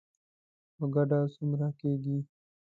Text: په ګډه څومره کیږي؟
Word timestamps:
په 0.75 0.85
ګډه 0.93 1.19
څومره 1.33 1.67
کیږي؟ 1.79 2.17